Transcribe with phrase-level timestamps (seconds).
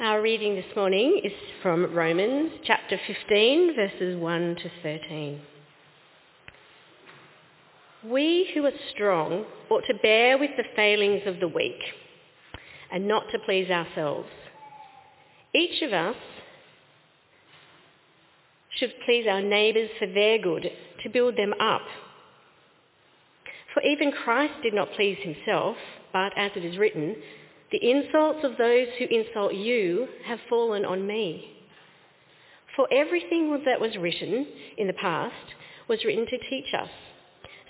[0.00, 1.32] Our reading this morning is
[1.62, 5.40] from Romans chapter 15, verses 1 to 13.
[8.06, 11.78] We who are strong ought to bear with the failings of the weak
[12.90, 14.30] and not to please ourselves.
[15.54, 16.16] Each of us
[18.78, 20.66] should please our neighbours for their good,
[21.02, 21.82] to build them up.
[23.74, 25.76] For even Christ did not please himself,
[26.10, 27.16] but as it is written,
[27.70, 31.56] the insults of those who insult you have fallen on me.
[32.76, 34.46] For everything that was written
[34.78, 35.34] in the past
[35.88, 36.88] was written to teach us,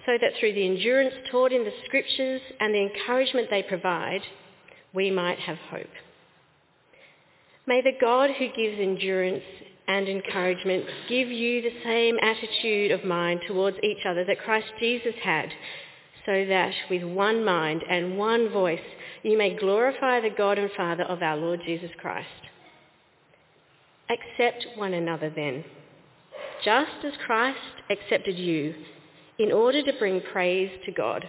[0.06, 4.22] so that through the endurance taught in the scriptures and the encouragement they provide,
[4.94, 5.86] we might have hope.
[7.66, 9.44] May the God who gives endurance
[9.86, 15.14] and encouragement give you the same attitude of mind towards each other that Christ Jesus
[15.22, 15.50] had,
[16.26, 18.80] so that with one mind and one voice
[19.22, 22.26] you may glorify the God and Father of our Lord Jesus Christ.
[24.08, 25.64] Accept one another then,
[26.64, 27.58] just as Christ
[27.90, 28.74] accepted you,
[29.38, 31.28] in order to bring praise to God.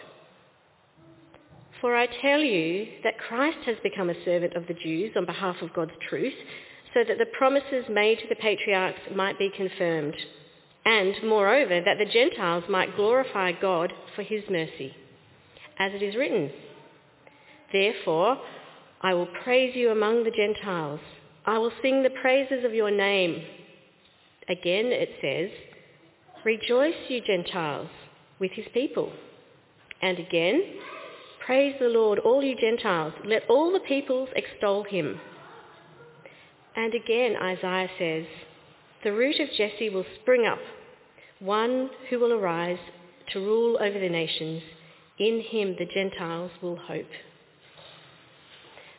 [1.80, 5.58] For I tell you that Christ has become a servant of the Jews on behalf
[5.62, 6.34] of God's truth,
[6.94, 10.16] so that the promises made to the patriarchs might be confirmed,
[10.86, 14.95] and moreover that the Gentiles might glorify God for his mercy.
[15.80, 16.52] As it is written,
[17.72, 18.38] Therefore
[19.02, 21.00] I will praise you among the Gentiles.
[21.45, 23.44] I will sing the praises of your name.
[24.50, 25.50] Again it says,
[26.44, 27.89] Rejoice, you Gentiles,
[28.39, 29.11] with his people.
[30.02, 30.61] And again,
[31.45, 33.13] Praise the Lord, all you Gentiles.
[33.25, 35.19] Let all the peoples extol him.
[36.75, 38.25] And again Isaiah says,
[39.03, 40.59] The root of Jesse will spring up,
[41.39, 42.78] one who will arise
[43.33, 44.61] to rule over the nations.
[45.17, 47.09] In him the Gentiles will hope.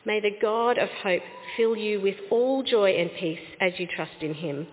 [0.05, 1.23] May the God of hope
[1.57, 4.67] fill you with all joy and peace as you trust in him,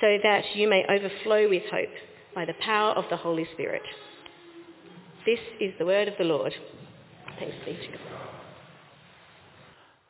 [0.00, 1.90] so that you may overflow with hope
[2.34, 3.82] by the power of the Holy Spirit.
[5.24, 6.52] This is the word of the Lord.
[7.38, 8.00] Thanks be to God.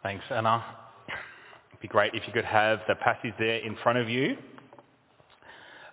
[0.03, 0.65] Thanks, Anna.
[1.71, 4.37] It'd be great if you could have the passage there in front of you.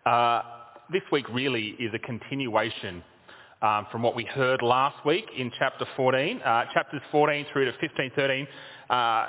[0.05, 0.41] Uh,
[0.91, 3.03] this week really is a continuation
[3.61, 7.71] um, from what we heard last week in chapter 14, uh, chapters 14 through to
[7.79, 8.47] 15, 13.
[8.89, 9.27] Uh,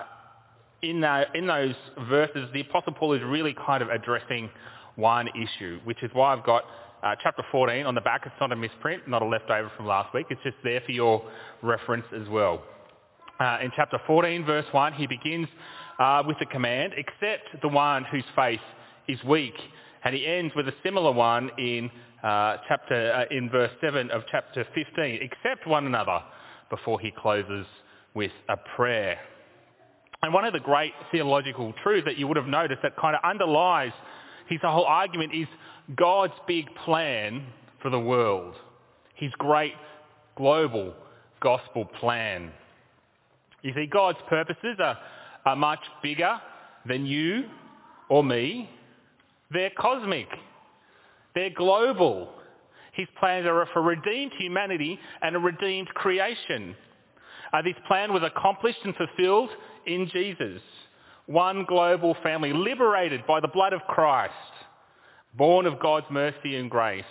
[0.83, 1.75] in, the, in those
[2.09, 4.51] verses, the Apostle Paul is really kind of addressing
[4.97, 6.65] one issue, which is why I've got
[7.03, 8.23] uh, chapter 14 on the back.
[8.27, 10.27] It's not a misprint, not a leftover from last week.
[10.31, 11.23] It's just there for your
[11.63, 12.63] reference as well.
[13.41, 15.47] Uh, in chapter 14, verse 1, he begins
[15.99, 18.61] uh, with the command, accept the one whose faith
[19.07, 19.55] is weak.
[20.05, 21.91] And he ends with a similar one in
[22.23, 25.21] uh, chapter uh, in verse 7 of chapter 15.
[25.23, 26.21] Accept one another
[26.71, 27.67] before he closes
[28.15, 29.19] with a prayer.
[30.23, 33.23] And one of the great theological truths that you would have noticed that kind of
[33.23, 33.93] underlies
[34.49, 35.47] his whole argument is
[35.95, 37.47] God's big plan
[37.81, 38.55] for the world.
[39.15, 39.75] His great
[40.37, 40.95] global
[41.41, 42.51] gospel plan.
[43.63, 44.99] You see, God's purposes are,
[45.47, 46.41] are much bigger
[46.87, 47.45] than you
[48.09, 48.71] or me.
[49.51, 50.29] They're cosmic.
[51.39, 52.31] They're global.
[52.95, 56.75] His plans are for redeemed humanity and a redeemed creation.
[57.53, 59.51] Uh, this plan was accomplished and fulfilled
[59.87, 60.61] in Jesus.
[61.27, 64.35] One global family liberated by the blood of Christ,
[65.33, 67.05] born of God's mercy and grace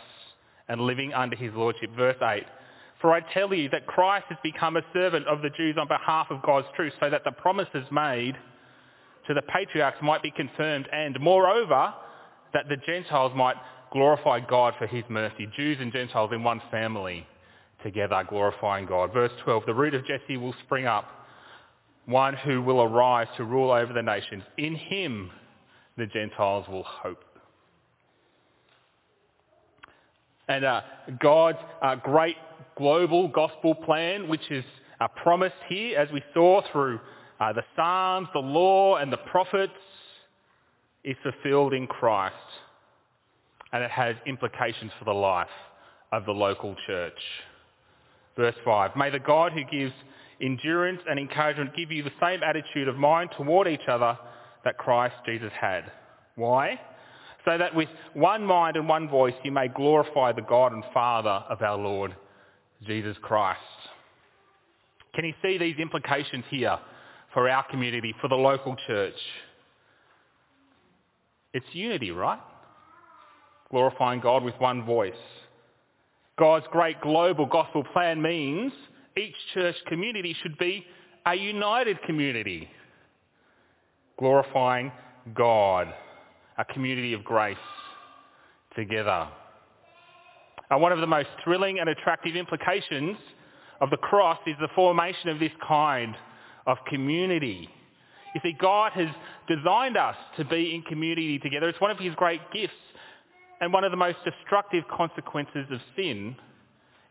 [0.67, 1.91] and living under his lordship.
[1.95, 2.43] Verse 8.
[2.99, 6.27] For I tell you that Christ has become a servant of the Jews on behalf
[6.31, 8.35] of God's truth so that the promises made
[9.27, 11.93] to the patriarchs might be confirmed and moreover
[12.53, 13.55] that the Gentiles might
[13.91, 15.47] glorify God for his mercy.
[15.55, 17.25] Jews and Gentiles in one family
[17.83, 19.13] together glorifying God.
[19.13, 21.05] Verse 12, the root of Jesse will spring up,
[22.05, 24.43] one who will arise to rule over the nations.
[24.57, 25.31] In him
[25.97, 27.23] the Gentiles will hope.
[30.47, 30.81] And uh,
[31.19, 32.37] God's uh, great
[32.77, 34.63] global gospel plan, which is
[35.01, 36.99] uh, promised here, as we saw through
[37.39, 39.73] uh, the Psalms, the law, and the prophets,
[41.03, 42.35] is fulfilled in Christ
[43.73, 45.47] and it has implications for the life
[46.11, 47.19] of the local church.
[48.35, 49.93] Verse 5, may the God who gives
[50.41, 54.17] endurance and encouragement give you the same attitude of mind toward each other
[54.63, 55.91] that Christ Jesus had.
[56.35, 56.79] Why?
[57.45, 61.43] So that with one mind and one voice you may glorify the God and Father
[61.49, 62.15] of our Lord
[62.85, 63.59] Jesus Christ.
[65.15, 66.77] Can you see these implications here
[67.33, 69.15] for our community, for the local church?
[71.53, 72.39] It's unity, right?
[73.71, 75.13] Glorifying God with one voice.
[76.39, 78.71] God's great global gospel plan means
[79.17, 80.85] each church community should be
[81.25, 82.69] a united community.
[84.19, 84.91] glorifying
[85.35, 85.93] God,
[86.57, 87.57] a community of grace
[88.75, 89.27] together.
[90.69, 93.17] Uh, one of the most thrilling and attractive implications
[93.81, 96.15] of the cross is the formation of this kind
[96.65, 97.69] of community.
[98.35, 99.07] You see, God has
[99.47, 101.69] designed us to be in community together.
[101.69, 102.73] It's one of his great gifts.
[103.59, 106.35] And one of the most destructive consequences of sin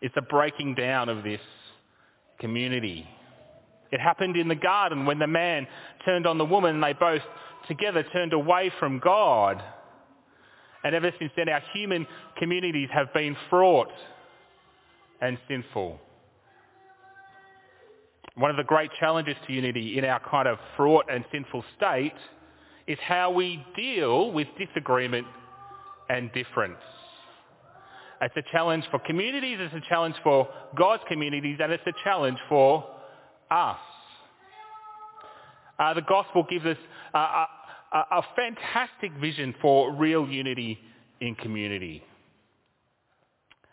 [0.00, 1.40] is the breaking down of this
[2.38, 3.08] community.
[3.90, 5.66] It happened in the garden when the man
[6.04, 7.22] turned on the woman and they both
[7.68, 9.62] together turned away from God.
[10.84, 12.06] And ever since then our human
[12.36, 13.90] communities have been fraught
[15.20, 16.00] and sinful.
[18.36, 22.12] One of the great challenges to unity in our kind of fraught and sinful state
[22.86, 25.26] is how we deal with disagreement
[26.08, 26.78] and difference.
[28.20, 32.38] It's a challenge for communities, it's a challenge for God's communities, and it's a challenge
[32.48, 32.84] for
[33.50, 33.78] us.
[35.78, 36.78] Uh, the gospel gives us
[37.14, 37.48] a, a,
[37.92, 40.78] a fantastic vision for real unity
[41.20, 42.02] in community.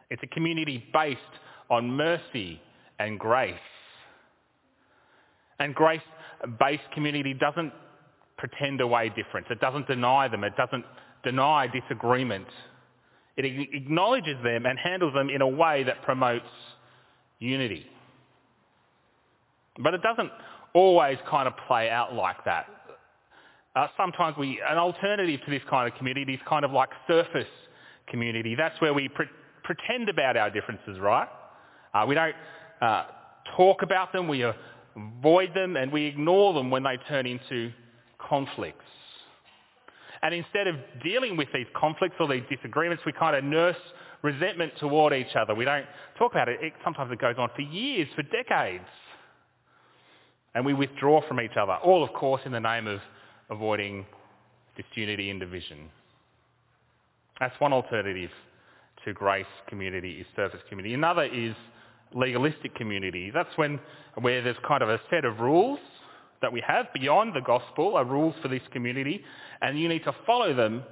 [0.10, 1.20] It's a community based
[1.70, 2.62] on mercy
[3.00, 3.56] and grace.
[5.60, 7.72] And grace-based community doesn't
[8.38, 9.48] pretend away difference.
[9.50, 10.44] It doesn't deny them.
[10.44, 10.84] It doesn't
[11.24, 12.48] deny disagreement.
[13.36, 16.46] It acknowledges them and handles them in a way that promotes
[17.40, 17.86] unity.
[19.80, 20.30] But it doesn't
[20.74, 22.68] always kind of play out like that.
[23.76, 27.48] Uh, sometimes we, an alternative to this kind of community is kind of like surface
[28.08, 28.54] community.
[28.56, 29.26] That's where we pre-
[29.64, 31.28] pretend about our differences, right?
[31.94, 32.36] Uh, we don't
[32.82, 33.06] uh,
[33.58, 34.44] talk about them, we
[34.96, 37.72] avoid them, and we ignore them when they turn into
[38.20, 38.86] conflicts.
[40.24, 43.76] And instead of dealing with these conflicts or these disagreements, we kind of nurse
[44.22, 45.54] resentment toward each other.
[45.54, 45.86] We don't
[46.18, 46.60] talk about it.
[46.62, 48.86] it sometimes it goes on for years, for decades.
[50.56, 53.02] And we withdraw from each other, all of course in the name of
[53.50, 54.06] avoiding
[54.78, 55.90] disunity and division.
[57.40, 58.30] That's one alternative
[59.04, 60.94] to grace community is service community.
[60.94, 61.54] Another is
[62.14, 63.30] legalistic community.
[63.32, 63.80] That's when
[64.22, 65.80] where there's kind of a set of rules
[66.44, 69.24] that we have beyond the gospel, are rules for this community,
[69.62, 70.84] and you need to follow them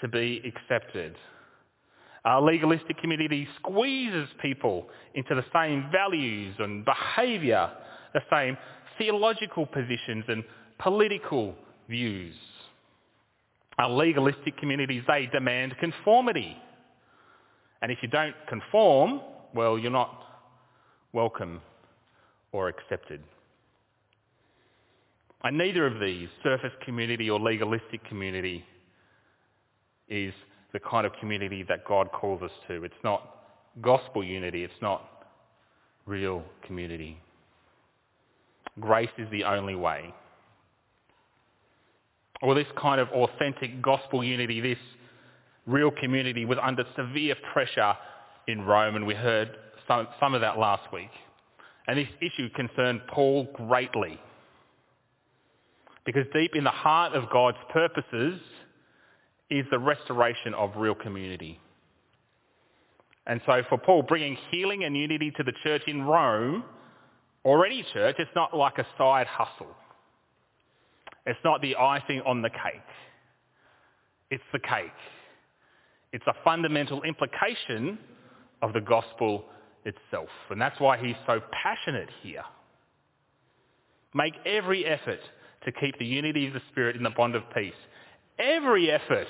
[0.00, 1.16] to be accepted.
[2.24, 7.70] A legalistic community squeezes people into the same values and behaviour,
[8.12, 8.56] the same
[8.98, 10.44] theological positions and
[10.78, 11.54] political
[11.88, 12.34] views.
[13.78, 16.56] Our legalistic communities, they demand conformity.
[17.80, 19.20] And if you don't conform,
[19.54, 20.22] well, you're not
[21.12, 21.62] welcome
[22.52, 23.22] or accepted.
[25.44, 28.64] And neither of these, surface community or legalistic community,
[30.08, 30.34] is
[30.72, 32.84] the kind of community that God calls us to.
[32.84, 33.36] It's not
[33.80, 34.64] gospel unity.
[34.64, 35.26] It's not
[36.06, 37.20] real community.
[38.80, 40.12] Grace is the only way.
[42.42, 44.78] Or this kind of authentic gospel unity, this
[45.66, 47.94] real community was under severe pressure
[48.46, 49.50] in Rome, and we heard
[49.86, 51.10] some, some of that last week.
[51.86, 54.20] And this issue concerned Paul greatly.
[56.08, 58.40] Because deep in the heart of God's purposes
[59.50, 61.60] is the restoration of real community.
[63.26, 66.64] And so for Paul, bringing healing and unity to the church in Rome,
[67.44, 69.76] or any church, it's not like a side hustle.
[71.26, 72.80] It's not the icing on the cake.
[74.30, 74.88] It's the cake.
[76.14, 77.98] It's a fundamental implication
[78.62, 79.44] of the gospel
[79.84, 80.30] itself.
[80.48, 82.44] And that's why he's so passionate here.
[84.14, 85.20] Make every effort
[85.64, 87.72] to keep the unity of the Spirit in the bond of peace.
[88.38, 89.26] Every effort,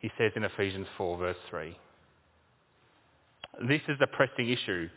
[0.00, 1.76] he says in Ephesians 4 verse 3.
[3.66, 4.88] This is the pressing issue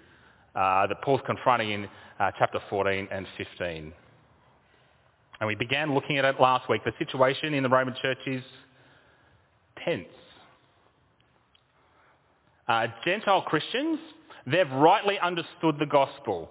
[0.56, 3.94] uh, that Paul's confronting in uh, chapter 14 and 15.
[5.40, 6.84] And we began looking at it last week.
[6.84, 8.44] The situation in the Roman church is
[9.84, 10.06] tense.
[12.68, 14.00] Uh, Gentile Christians,
[14.46, 16.50] they've rightly understood the gospel.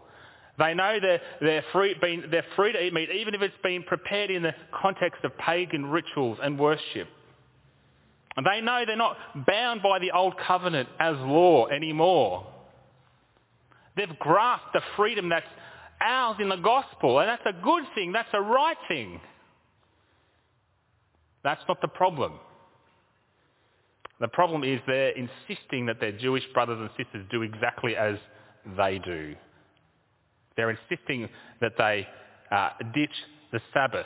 [0.58, 0.98] They know
[1.40, 4.54] they're, free, been, they're free to eat meat, even if it's been prepared in the
[4.72, 7.08] context of pagan rituals and worship.
[8.36, 9.16] And they know they're not
[9.46, 12.46] bound by the old covenant as law anymore.
[13.96, 15.46] They've grasped the freedom that's
[16.00, 19.20] ours in the gospel, and that's a good thing, that's a right thing.
[21.42, 22.34] That's not the problem.
[24.20, 28.16] The problem is they're insisting that their Jewish brothers and sisters do exactly as
[28.76, 29.34] they do.
[30.60, 31.26] They're insisting
[31.62, 32.06] that they
[32.50, 33.14] uh, ditch
[33.50, 34.04] the Sabbath.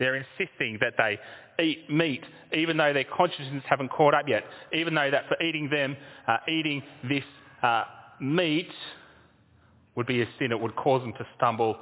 [0.00, 1.16] They're insisting that they
[1.62, 4.42] eat meat, even though their consciences haven't caught up yet,
[4.72, 7.22] even though that for eating them, uh, eating this
[7.62, 7.84] uh,
[8.20, 8.66] meat
[9.94, 10.50] would be a sin.
[10.50, 11.76] It would cause them to stumble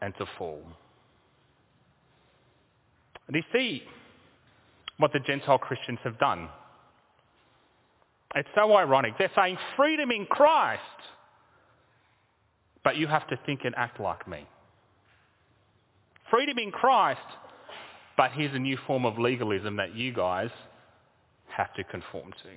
[0.00, 0.62] and to fall.
[3.30, 3.82] Do you see
[4.96, 6.48] what the Gentile Christians have done?
[8.36, 9.18] It's so ironic.
[9.18, 10.80] They're saying freedom in Christ,
[12.84, 14.46] but you have to think and act like me.
[16.30, 17.20] Freedom in Christ,
[18.16, 20.50] but here's a new form of legalism that you guys
[21.48, 22.48] have to conform to.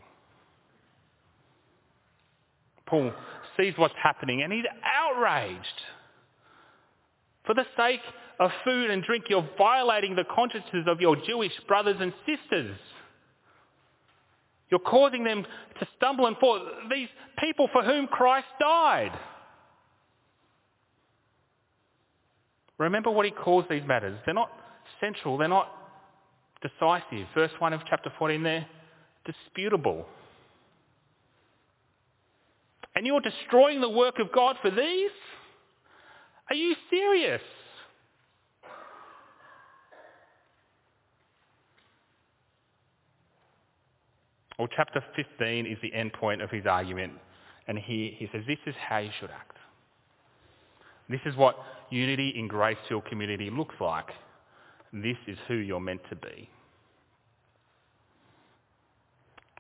[2.86, 3.12] Paul
[3.58, 5.82] sees what's happening and he's outraged.
[7.46, 8.02] For the sake
[8.40, 12.78] of food and drink, you're violating the consciences of your Jewish brothers and sisters.
[14.70, 15.46] You're causing them
[15.80, 16.60] to stumble and fall.
[16.92, 19.12] These people for whom Christ died.
[22.78, 24.20] Remember what he calls these matters.
[24.26, 24.52] They're not
[25.00, 25.38] central.
[25.38, 25.72] They're not
[26.62, 27.28] decisive.
[27.34, 28.68] Verse 1 of chapter 14 they're
[29.26, 30.06] disputable.
[32.96, 35.12] And you're destroying the work of God for these?
[36.50, 37.42] Are you serious?
[44.58, 47.14] Well, chapter 15 is the end point of his argument.
[47.68, 49.55] And he, he says, this is how you should act.
[51.10, 51.56] This is what
[51.90, 54.08] unity in Grace Hill community looks like.
[54.92, 56.50] This is who you're meant to be.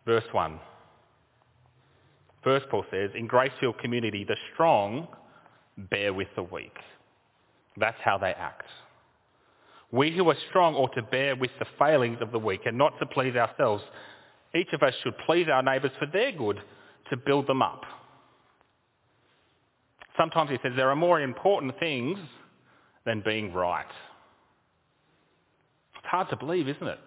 [0.05, 0.59] Verse 1.
[2.43, 5.07] First, Paul says, in grace-filled community, the strong
[5.89, 6.77] bear with the weak.
[7.75, 8.67] That's how they act.
[9.91, 12.97] We who are strong ought to bear with the failings of the weak and not
[12.99, 13.83] to please ourselves.
[14.53, 16.59] Each of us should please our neighbours for their good
[17.09, 17.81] to build them up.
[20.17, 22.17] Sometimes he says there are more important things
[23.05, 23.85] than being right.
[25.95, 26.99] It's hard to believe, isn't it?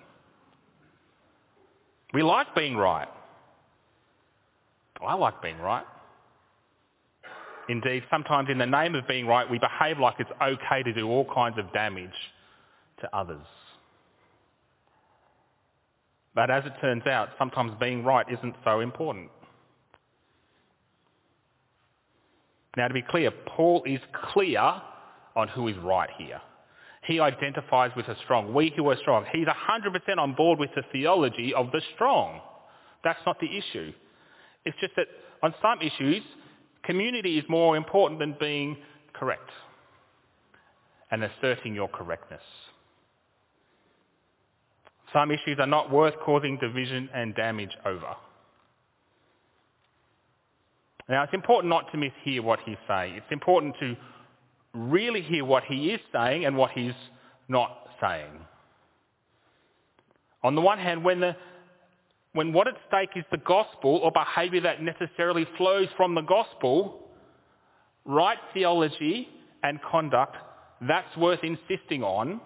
[2.12, 3.08] We like being right.
[5.06, 5.84] I like being right.
[7.68, 11.08] Indeed, sometimes in the name of being right, we behave like it's okay to do
[11.08, 12.10] all kinds of damage
[13.00, 13.44] to others.
[16.34, 19.30] But as it turns out, sometimes being right isn't so important.
[22.78, 23.98] Now to be clear, Paul is
[24.32, 24.60] clear
[25.34, 26.40] on who is right here.
[27.02, 28.54] He identifies with the strong.
[28.54, 29.24] We who are strong.
[29.32, 32.40] He's 100% on board with the theology of the strong.
[33.02, 33.92] That's not the issue.
[34.64, 35.08] It's just that
[35.42, 36.22] on some issues,
[36.84, 38.76] community is more important than being
[39.12, 39.50] correct
[41.10, 42.42] and asserting your correctness.
[45.12, 48.14] Some issues are not worth causing division and damage over.
[51.08, 53.14] Now, it's important not to mishear what he's saying.
[53.14, 53.96] It's important to
[54.74, 56.92] really hear what he is saying and what he's
[57.48, 58.30] not saying.
[60.42, 61.34] On the one hand, when, the,
[62.32, 67.08] when what at stake is the gospel or behaviour that necessarily flows from the gospel,
[68.04, 69.28] right theology
[69.62, 70.36] and conduct,
[70.86, 72.40] that's worth insisting on,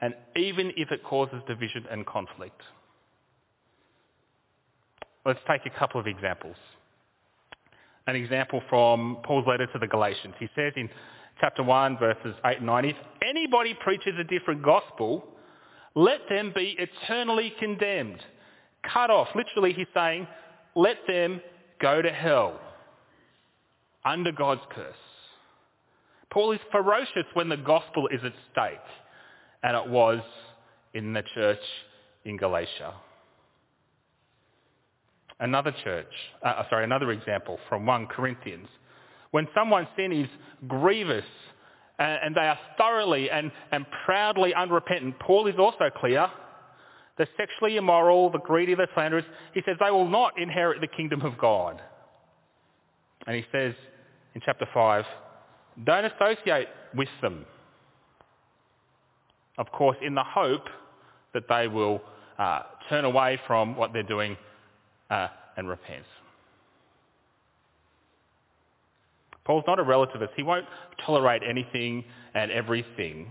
[0.00, 2.60] and even if it causes division and conflict.
[5.24, 6.56] Let's take a couple of examples
[8.06, 10.34] an example from Paul's letter to the Galatians.
[10.38, 10.88] He says in
[11.40, 15.24] chapter 1, verses 8 and 9, if anybody preaches a different gospel,
[15.94, 18.20] let them be eternally condemned.
[18.92, 19.28] Cut off.
[19.34, 20.26] Literally, he's saying,
[20.74, 21.40] let them
[21.80, 22.58] go to hell
[24.04, 24.94] under God's curse.
[26.30, 28.78] Paul is ferocious when the gospel is at stake,
[29.62, 30.20] and it was
[30.94, 31.60] in the church
[32.24, 32.94] in Galatia.
[35.42, 36.06] Another church,
[36.44, 38.68] uh, uh, sorry, another example from 1 Corinthians.
[39.32, 40.28] When someone's sin is
[40.68, 41.24] grievous
[41.98, 46.28] and, and they are thoroughly and, and proudly unrepentant, Paul is also clear.
[47.18, 51.22] The sexually immoral, the greedy, the slanderers, he says they will not inherit the kingdom
[51.22, 51.82] of God.
[53.26, 53.74] And he says
[54.36, 55.04] in chapter 5,
[55.84, 57.46] don't associate with them.
[59.58, 60.68] Of course, in the hope
[61.34, 62.00] that they will
[62.38, 64.36] uh, turn away from what they're doing
[65.12, 66.08] uh, and repents.
[69.44, 70.30] Paul's not a relativist.
[70.36, 70.66] He won't
[71.04, 72.04] tolerate anything
[72.34, 73.30] and everything.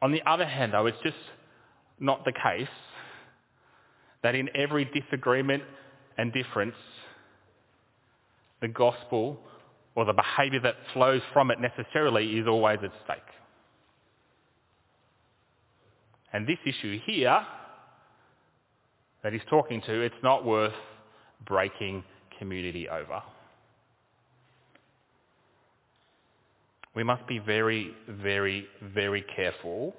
[0.00, 1.16] On the other hand, though, it's just
[2.00, 2.68] not the case
[4.22, 5.62] that in every disagreement
[6.16, 6.74] and difference,
[8.60, 9.38] the gospel
[9.94, 13.18] or the behaviour that flows from it necessarily is always at stake.
[16.32, 17.44] And this issue here
[19.22, 20.72] that he's talking to, it's not worth
[21.46, 22.04] breaking
[22.38, 23.22] community over.
[26.94, 29.94] We must be very, very, very careful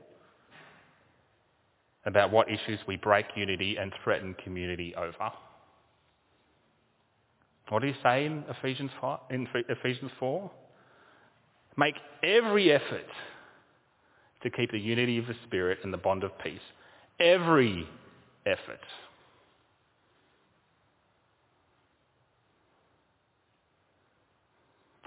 [2.06, 5.32] about what issues we break unity and threaten community over.
[7.70, 9.20] What do you say in Ephesians 4?
[9.32, 10.52] In Ephesians 4?
[11.78, 13.08] Make every effort
[14.44, 16.60] to keep the unity of the Spirit and the bond of peace.
[17.20, 17.88] Every
[18.46, 18.82] effort.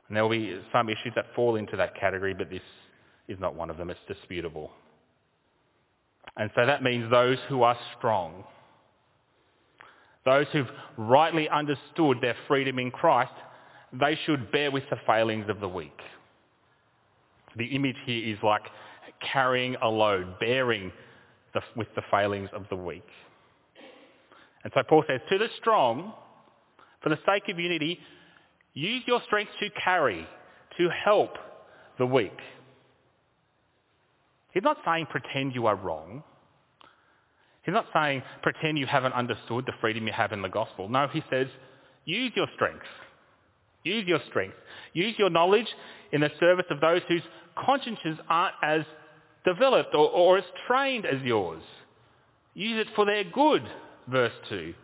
[0.08, 2.62] And there will be some issues that fall into that category, but this
[3.28, 3.90] is not one of them.
[3.90, 4.70] It's disputable.
[6.36, 8.44] And so that means those who are strong,
[10.24, 13.32] those who've rightly understood their freedom in Christ,
[13.92, 15.98] they should bear with the failings of the weak.
[17.56, 18.62] The image here is like
[19.32, 20.92] carrying a load, bearing
[21.54, 23.06] the, with the failings of the weak.
[24.62, 26.12] And so Paul says, to the strong,
[27.02, 27.98] for the sake of unity,
[28.76, 30.28] use your strength to carry,
[30.76, 31.30] to help
[31.98, 32.38] the weak.
[34.52, 36.22] He's not saying pretend you are wrong.
[37.62, 40.88] He's not saying pretend you haven't understood the freedom you have in the gospel.
[40.88, 41.48] No, he says
[42.04, 42.84] use your strength.
[43.82, 44.56] Use your strength.
[44.92, 45.66] Use your knowledge
[46.12, 47.22] in the service of those whose
[47.56, 48.82] consciences aren't as
[49.44, 51.62] developed or, or as trained as yours.
[52.54, 53.62] Use it for their good,
[54.08, 54.74] verse 2.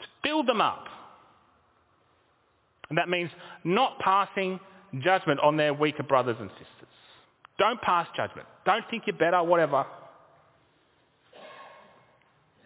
[0.00, 0.86] To build them up.
[2.92, 3.30] And that means
[3.64, 4.60] not passing
[5.00, 6.94] judgment on their weaker brothers and sisters.
[7.58, 8.46] Don't pass judgment.
[8.66, 9.86] Don't think you're better, whatever.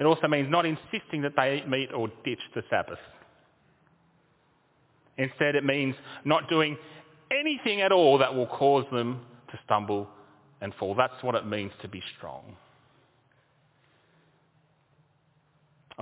[0.00, 2.98] It also means not insisting that they eat meat or ditch the Sabbath.
[5.16, 6.76] Instead, it means not doing
[7.30, 9.20] anything at all that will cause them
[9.52, 10.08] to stumble
[10.60, 10.96] and fall.
[10.96, 12.56] That's what it means to be strong.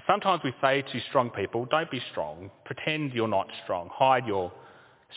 [0.06, 2.50] Sometimes we say to strong people, don't be strong.
[2.64, 3.88] Pretend you're not strong.
[3.92, 4.52] Hide your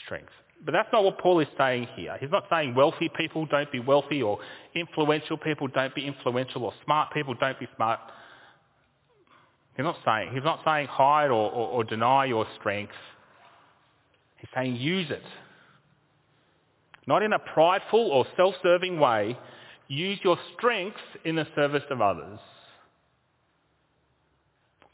[0.06, 0.32] strength.
[0.64, 2.16] But that's not what Paul is saying here.
[2.20, 4.40] He's not saying wealthy people don't be wealthy or
[4.76, 8.00] influential people don't be influential or smart people don't be smart.
[9.76, 12.94] He's not saying, he's not saying hide or, or, or deny your strength.
[14.38, 15.24] He's saying use it.
[17.08, 19.38] Not in a prideful or self-serving way.
[19.88, 22.40] Use your strength in the service of others.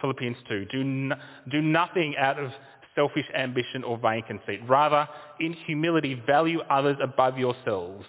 [0.04, 0.66] Philippians 2.
[0.66, 1.16] Do, no,
[1.50, 2.52] do nothing out of
[2.94, 4.60] selfish ambition or vain conceit.
[4.68, 5.08] Rather,
[5.40, 8.06] in humility, value others above yourselves,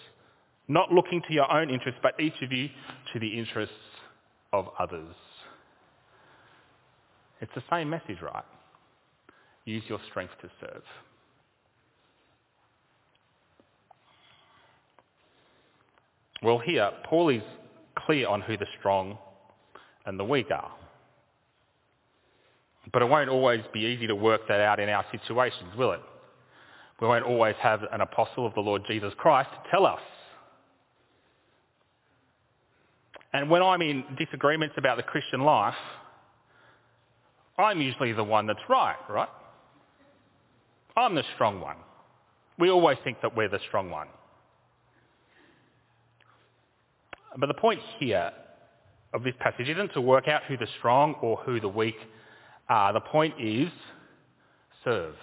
[0.66, 2.68] not looking to your own interests, but each of you
[3.12, 3.76] to the interests
[4.52, 5.14] of others.
[7.40, 8.44] It's the same message, right?
[9.64, 10.82] Use your strength to serve.
[16.42, 17.42] Well, here, Paul is
[17.96, 19.16] clear on who the strong
[20.06, 20.72] and the weak are.
[22.94, 26.00] But it won't always be easy to work that out in our situations, will it?
[27.00, 30.00] We won't always have an apostle of the Lord Jesus Christ to tell us.
[33.32, 35.74] And when I'm in disagreements about the Christian life,
[37.58, 39.28] I'm usually the one that's right, right?
[40.96, 41.78] I'm the strong one.
[42.60, 44.06] We always think that we're the strong one.
[47.36, 48.30] But the point here
[49.12, 51.96] of this passage isn't to work out who the strong or who the weak
[52.68, 52.92] are.
[52.92, 53.68] The point is
[54.84, 55.14] serve.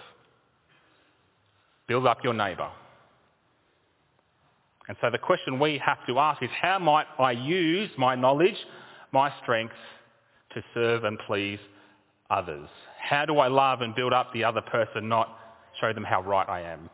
[1.88, 2.70] Build up your neighbour.
[4.88, 8.58] And so the question we have to ask is how might I use my knowledge,
[9.12, 9.76] my strength
[10.54, 11.60] to serve and please
[12.30, 12.68] others?
[13.00, 15.38] How do I love and build up the other person, not
[15.80, 16.90] show them how right I am?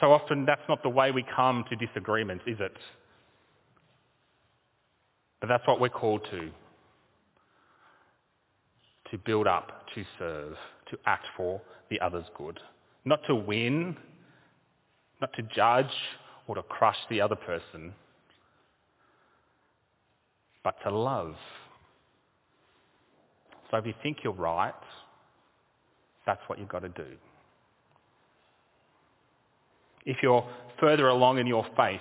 [0.00, 2.76] So often that's not the way we come to disagreements, is it?
[5.40, 6.50] But that's what we're called to.
[9.10, 10.54] To build up, to serve,
[10.90, 12.60] to act for the other's good.
[13.04, 13.96] Not to win,
[15.20, 15.92] not to judge
[16.46, 17.94] or to crush the other person,
[20.62, 21.34] but to love.
[23.70, 24.74] So if you think you're right,
[26.26, 27.06] that's what you've got to do
[30.08, 30.44] if you're
[30.80, 32.00] further along in your faith,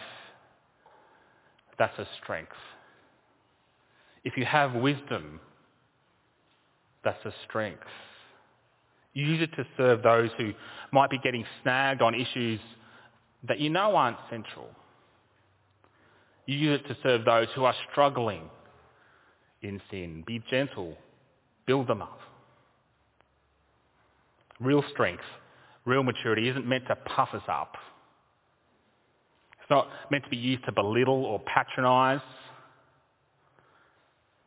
[1.78, 2.56] that's a strength.
[4.24, 5.42] If you have wisdom,
[7.04, 7.84] that's a strength.
[9.14, 10.54] You use it to serve those who
[10.92, 12.60] might be getting snagged on issues
[13.48, 14.70] that you know aren't central.
[16.46, 18.44] You use it to serve those who are struggling
[19.62, 20.24] in sin.
[20.26, 20.96] Be gentle.
[21.66, 22.20] Build them up.
[24.60, 25.24] Real strength,
[25.86, 27.76] real maturity isn't meant to puff us up.
[29.60, 32.22] It's not meant to be used to belittle or patronise.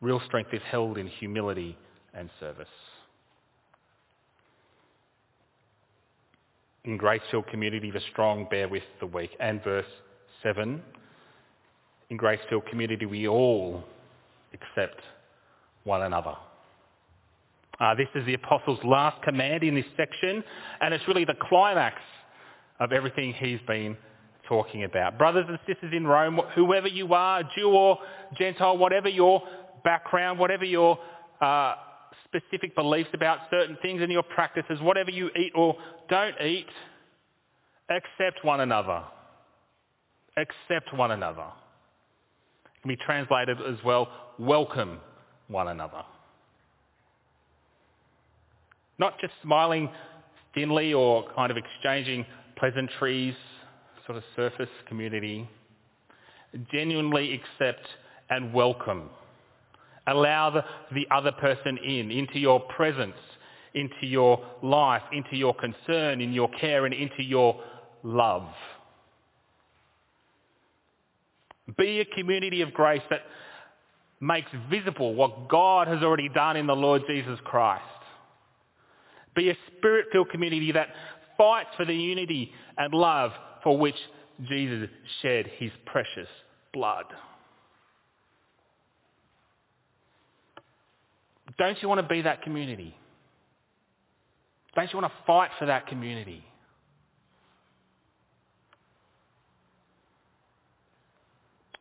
[0.01, 1.77] Real strength is held in humility
[2.13, 2.67] and service.
[6.83, 9.29] In grace-filled community, the strong bear with the weak.
[9.39, 9.85] And verse
[10.41, 10.81] 7,
[12.09, 13.83] in grace-filled community, we all
[14.53, 14.99] accept
[15.83, 16.35] one another.
[17.79, 20.43] Uh, this is the Apostle's last command in this section,
[20.81, 21.97] and it's really the climax
[22.79, 23.95] of everything he's been
[24.47, 25.17] talking about.
[25.17, 27.97] Brothers and sisters in Rome, whoever you are, Jew or
[28.37, 29.41] Gentile, whatever your
[29.83, 30.99] background, whatever your
[31.41, 31.75] uh,
[32.33, 35.75] specific beliefs about certain things and your practices, whatever you eat or
[36.09, 36.67] don't eat,
[37.89, 39.03] accept one another.
[40.37, 41.45] Accept one another.
[42.65, 44.07] It can be translated as well,
[44.39, 44.99] welcome
[45.47, 46.03] one another.
[48.97, 49.89] Not just smiling
[50.53, 52.25] thinly or kind of exchanging
[52.57, 53.35] pleasantries,
[54.05, 55.49] sort of surface community.
[56.71, 57.85] Genuinely accept
[58.29, 59.09] and welcome.
[60.07, 63.15] Allow the, the other person in, into your presence,
[63.73, 67.61] into your life, into your concern, in your care, and into your
[68.03, 68.47] love.
[71.77, 73.21] Be a community of grace that
[74.19, 77.83] makes visible what God has already done in the Lord Jesus Christ.
[79.35, 80.89] Be a spirit-filled community that
[81.37, 83.31] fights for the unity and love
[83.63, 83.95] for which
[84.47, 84.89] Jesus
[85.21, 86.27] shed his precious
[86.73, 87.05] blood.
[91.57, 92.95] Don't you want to be that community?
[94.75, 96.43] Don't you want to fight for that community?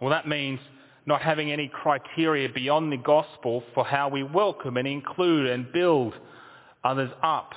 [0.01, 0.61] Well, that means
[1.07, 6.15] not having any criteria beyond the gospel for how we welcome and include and build
[6.85, 7.53] others up.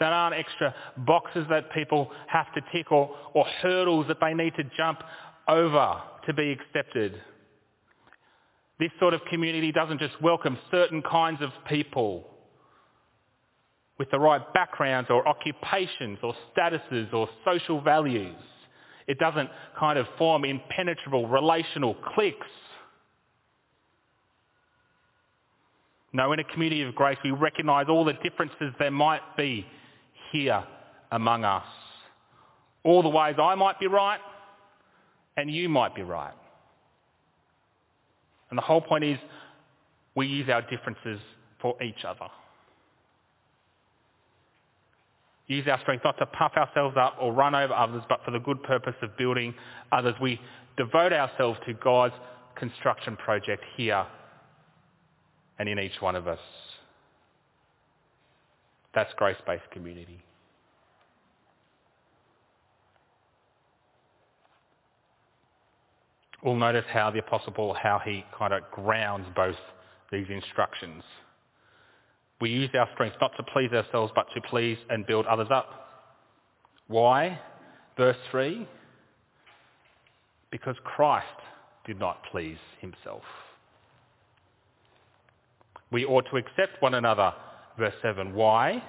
[0.00, 4.54] That aren't extra boxes that people have to tick or, or hurdles that they need
[4.56, 5.02] to jump
[5.46, 7.20] over to be accepted.
[8.78, 12.26] This sort of community doesn't just welcome certain kinds of people
[13.98, 18.34] with the right backgrounds or occupations or statuses or social values.
[19.06, 22.46] It doesn't kind of form impenetrable relational cliques.
[26.12, 29.66] No, in a community of grace, we recognise all the differences there might be
[30.30, 30.64] here
[31.10, 31.64] among us.
[32.84, 34.20] All the ways I might be right
[35.36, 36.34] and you might be right.
[38.52, 39.18] And the whole point is
[40.14, 41.18] we use our differences
[41.62, 42.26] for each other.
[45.46, 48.38] Use our strength not to puff ourselves up or run over others, but for the
[48.38, 49.54] good purpose of building
[49.90, 50.14] others.
[50.20, 50.38] We
[50.76, 52.12] devote ourselves to God's
[52.54, 54.04] construction project here
[55.58, 56.38] and in each one of us.
[58.94, 60.22] That's grace-based community.
[66.42, 69.56] We'll notice how the Apostle Paul, how he kind of grounds both
[70.10, 71.02] these instructions.
[72.40, 75.68] We use our strength not to please ourselves, but to please and build others up.
[76.88, 77.38] Why?
[77.96, 78.66] Verse 3.
[80.50, 81.26] Because Christ
[81.86, 83.22] did not please himself.
[85.92, 87.32] We ought to accept one another.
[87.78, 88.34] Verse 7.
[88.34, 88.82] Why?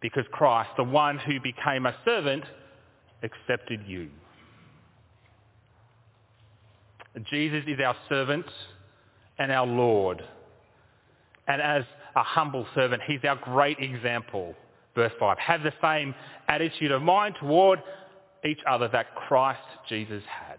[0.00, 2.44] Because Christ, the one who became a servant,
[3.22, 4.08] accepted you.
[7.24, 8.46] Jesus is our servant
[9.38, 10.22] and our Lord.
[11.48, 14.54] And as a humble servant, he's our great example.
[14.94, 15.38] Verse 5.
[15.38, 16.14] Have the same
[16.48, 17.82] attitude of mind toward
[18.44, 20.58] each other that Christ Jesus had.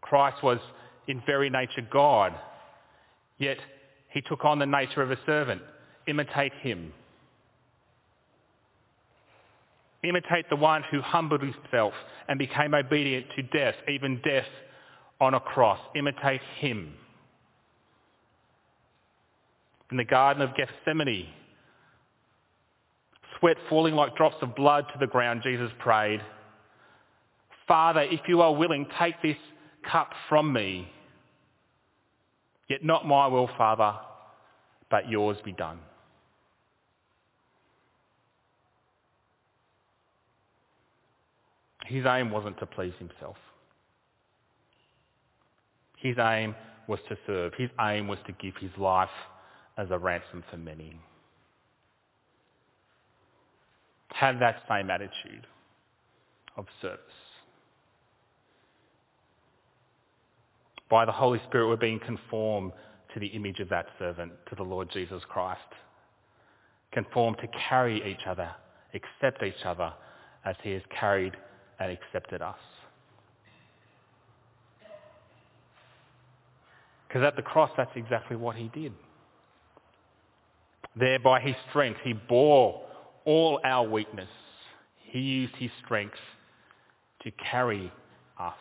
[0.00, 0.58] Christ was
[1.08, 2.34] in very nature God,
[3.38, 3.58] yet
[4.10, 5.62] he took on the nature of a servant.
[6.06, 6.92] Imitate him.
[10.06, 11.92] Imitate the one who humbled himself
[12.28, 14.46] and became obedient to death, even death
[15.20, 15.80] on a cross.
[15.96, 16.92] Imitate him.
[19.90, 21.26] In the Garden of Gethsemane,
[23.40, 26.20] sweat falling like drops of blood to the ground, Jesus prayed,
[27.66, 29.36] Father, if you are willing, take this
[29.90, 30.88] cup from me.
[32.68, 33.92] Yet not my will, Father,
[34.88, 35.80] but yours be done.
[41.86, 43.36] His aim wasn't to please himself.
[45.96, 46.54] His aim
[46.88, 47.52] was to serve.
[47.56, 49.08] His aim was to give his life
[49.78, 50.98] as a ransom for many.
[54.08, 55.46] Have that same attitude
[56.56, 57.00] of service.
[60.88, 62.72] By the Holy Spirit, we're being conformed
[63.12, 65.60] to the image of that servant, to the Lord Jesus Christ.
[66.92, 68.50] Conformed to carry each other,
[68.94, 69.92] accept each other
[70.44, 71.36] as he has carried
[71.78, 72.56] and accepted us.
[77.08, 78.92] Because at the cross, that's exactly what he did.
[80.98, 82.82] There, by his strength, he bore
[83.24, 84.28] all our weakness.
[84.98, 86.18] He used his strength
[87.22, 87.92] to carry
[88.38, 88.54] us.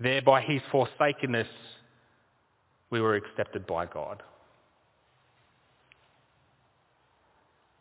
[0.00, 1.48] There, by his forsakenness,
[2.90, 4.22] we were accepted by God.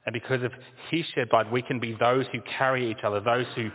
[0.05, 0.51] And because of
[0.91, 3.69] his shed blood, we can be those who carry each other, those who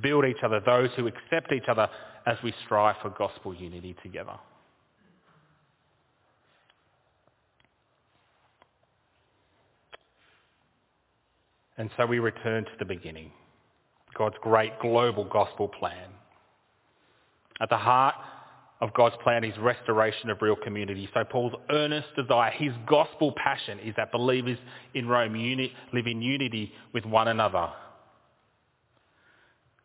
[0.00, 1.88] build each other, those who accept each other
[2.26, 4.34] as we strive for gospel unity together.
[11.76, 13.32] And so we return to the beginning,
[14.16, 16.08] God's great global gospel plan.
[17.60, 18.14] At the heart
[18.80, 21.08] of God's plan is restoration of real community.
[21.14, 24.58] So Paul's earnest desire, his gospel passion is that believers
[24.94, 27.68] in Rome uni- live in unity with one another.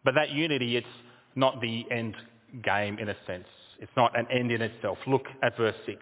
[0.03, 0.87] But that unity, it's
[1.35, 2.15] not the end
[2.63, 3.47] game in a sense.
[3.79, 4.97] It's not an end in itself.
[5.07, 5.97] Look at verse 6.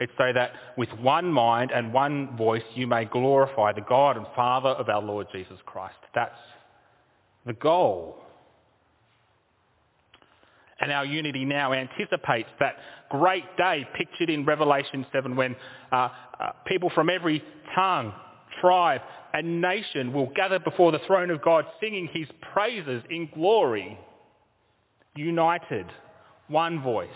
[0.00, 4.26] It's so that with one mind and one voice you may glorify the God and
[4.34, 5.96] Father of our Lord Jesus Christ.
[6.14, 6.38] That's
[7.46, 8.22] the goal.
[10.80, 12.76] And our unity now anticipates that
[13.10, 15.56] great day pictured in Revelation 7 when
[15.90, 17.42] uh, uh, people from every
[17.74, 18.12] tongue,
[18.60, 19.00] tribe
[19.34, 23.98] and nation will gather before the throne of God singing his praises in glory,
[25.14, 25.86] united,
[26.48, 27.08] one voice.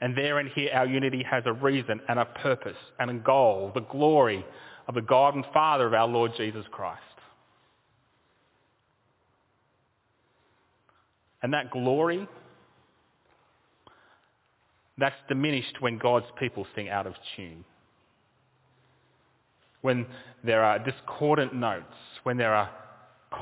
[0.00, 3.72] And there and here our unity has a reason and a purpose and a goal,
[3.74, 4.44] the glory
[4.88, 7.00] of the God and Father of our Lord Jesus Christ.
[11.46, 12.26] And that glory,
[14.98, 17.64] that's diminished when God's people sing out of tune.
[19.80, 20.06] When
[20.42, 22.68] there are discordant notes, when there are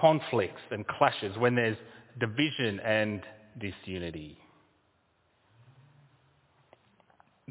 [0.02, 1.78] conflicts and clashes, when there's
[2.20, 3.22] division and
[3.58, 4.36] disunity.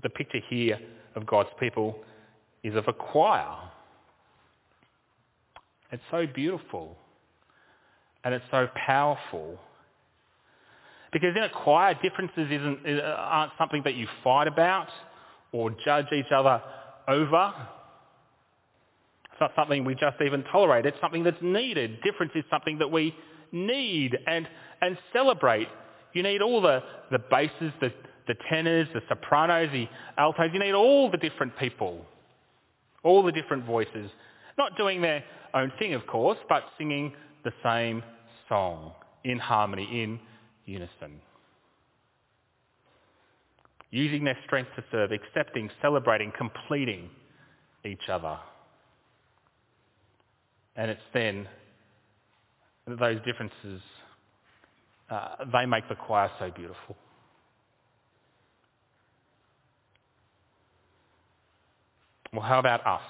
[0.03, 0.77] The picture here
[1.15, 1.95] of God's people
[2.61, 3.55] is of a choir.
[5.91, 6.95] It's so beautiful
[8.23, 9.57] and it's so powerful
[11.13, 14.87] because in a choir, differences isn't, aren't something that you fight about
[15.51, 16.61] or judge each other
[17.07, 17.53] over.
[19.31, 20.85] It's not something we just even tolerate.
[20.85, 22.01] It's something that's needed.
[22.01, 23.15] Difference is something that we
[23.51, 24.47] need and,
[24.81, 25.67] and celebrate.
[26.13, 27.93] You need all the, the basses, the,
[28.27, 30.49] the tenors, the sopranos, the altos.
[30.53, 32.05] You need all the different people,
[33.03, 34.09] all the different voices.
[34.57, 35.23] Not doing their
[35.53, 38.03] own thing, of course, but singing the same
[38.49, 40.19] song in harmony, in
[40.65, 41.21] unison.
[43.91, 47.09] Using their strength to serve, accepting, celebrating, completing
[47.85, 48.37] each other.
[50.75, 51.47] And it's then
[52.87, 53.81] that those differences,
[55.09, 56.97] uh, they make the choir so beautiful.
[62.33, 63.01] Well, how about us?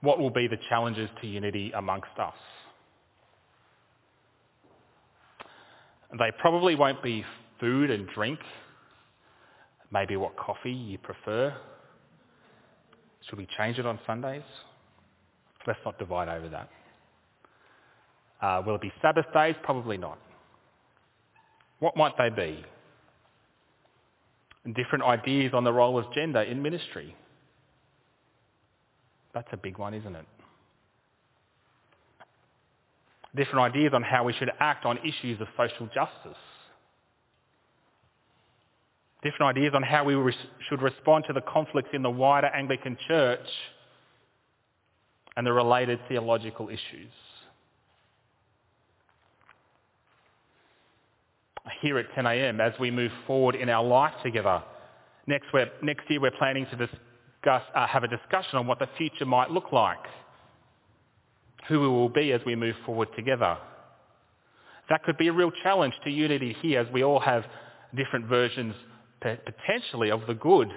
[0.00, 2.34] What will be the challenges to unity amongst us?
[6.18, 7.24] They probably won't be
[7.58, 8.38] food and drink,
[9.92, 11.54] maybe what coffee you prefer.
[13.28, 14.42] Should we change it on Sundays?
[15.66, 16.68] Let's not divide over that.
[18.42, 19.54] Uh, will it be Sabbath days?
[19.62, 20.18] Probably not.
[21.78, 22.64] What might they be?
[24.74, 27.16] Different ideas on the role of gender in ministry.
[29.34, 30.26] That's a big one, isn't it?
[33.34, 36.38] Different ideas on how we should act on issues of social justice.
[39.22, 40.34] Different ideas on how we res-
[40.68, 43.46] should respond to the conflicts in the wider Anglican Church
[45.36, 47.10] and the related theological issues.
[51.80, 54.62] Here at 10am, as we move forward in our life together,
[55.26, 55.46] next,
[55.82, 59.50] next year we're planning to discuss, uh, have a discussion on what the future might
[59.50, 60.04] look like
[61.68, 63.56] who we will be as we move forward together.
[64.88, 67.44] That could be a real challenge to unity here as we all have
[67.94, 68.74] different versions
[69.20, 70.68] potentially of the good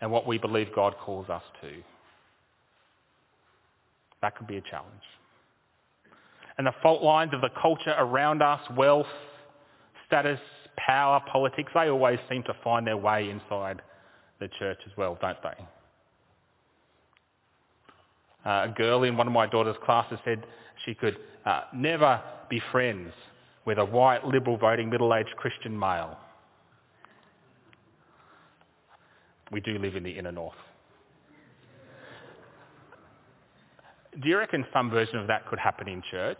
[0.00, 1.70] and what we believe God calls us to.
[4.22, 5.02] That could be a challenge.
[6.58, 9.06] And the fault lines of the culture around us, wealth,
[10.06, 10.40] status,
[10.76, 13.82] power, politics, they always seem to find their way inside
[14.40, 15.64] the church as well, don't they?
[18.44, 20.44] Uh, a girl in one of my daughter's classes said
[20.84, 23.12] she could uh, never be friends
[23.64, 26.18] with a white, liberal voting, middle-aged Christian male.
[29.50, 30.54] We do live in the inner north.
[34.22, 36.38] Do you reckon some version of that could happen in church?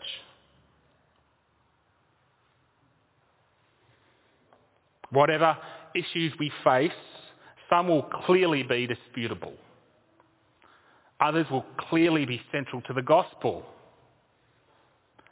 [5.09, 5.57] Whatever
[5.93, 6.91] issues we face,
[7.69, 9.53] some will clearly be disputable.
[11.21, 13.63] Others will clearly be central to the gospel.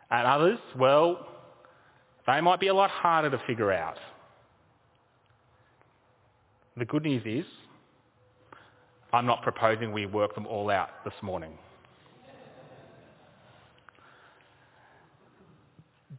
[0.09, 1.27] And others, well,
[2.25, 3.97] they might be a lot harder to figure out.
[6.77, 7.45] The good news is,
[9.11, 11.57] I'm not proposing we work them all out this morning.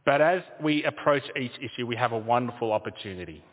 [0.05, 3.43] But as we approach each issue, we have a wonderful opportunity.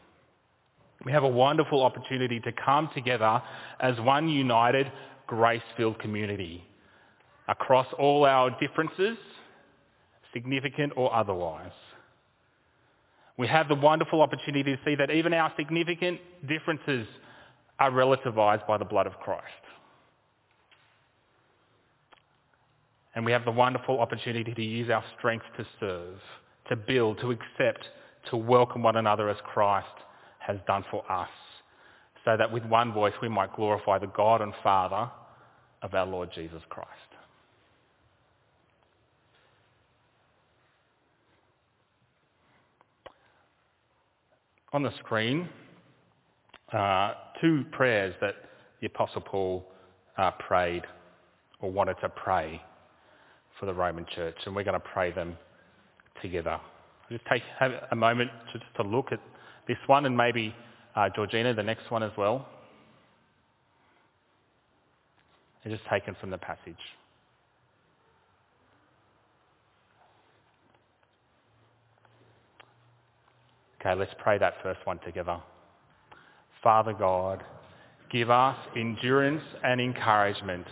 [1.05, 3.43] We have a wonderful opportunity to come together
[3.81, 4.93] as one united,
[5.33, 6.63] grace-filled community
[7.49, 9.17] across all our differences,
[10.35, 11.73] significant or otherwise.
[13.39, 17.07] We have the wonderful opportunity to see that even our significant differences
[17.79, 19.47] are relativized by the blood of Christ.
[23.15, 26.19] And we have the wonderful opportunity to use our strength to serve,
[26.69, 27.89] to build, to accept,
[28.29, 29.87] to welcome one another as Christ
[30.41, 31.31] has done for us,
[32.23, 35.11] so that with one voice we might glorify the God and Father
[35.83, 36.89] of our Lord Jesus Christ.
[44.73, 45.49] On the screen,
[46.73, 48.35] uh, two prayers that
[48.81, 49.67] the Apostle Paul
[50.17, 50.83] uh, prayed
[51.61, 52.61] or wanted to pray
[53.61, 55.37] for the Roman Church, and we're going to pray them
[56.23, 56.59] together.
[57.11, 59.21] Just take have a moment to, to look at
[59.69, 60.55] this one and maybe
[60.97, 62.49] uh, Georgina, the next one as well.
[65.65, 66.75] Just taken from the passage.
[73.81, 75.39] Okay, let's pray that first one together.
[76.63, 77.43] Father God,
[78.13, 80.67] give us endurance and encouragement.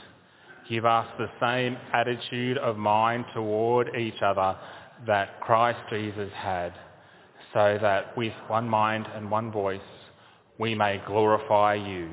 [0.68, 4.56] Give us the same attitude of mind toward each other
[5.06, 6.72] that Christ Jesus had,
[7.52, 9.80] so that with one mind and one voice
[10.58, 12.10] we may glorify you.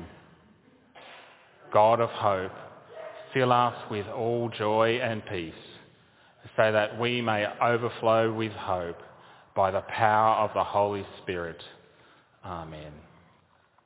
[1.72, 2.50] God of hope,
[3.32, 5.52] fill us with all joy and peace,
[6.56, 8.98] so that we may overflow with hope
[9.54, 11.62] by the power of the Holy Spirit.
[12.44, 12.92] Amen.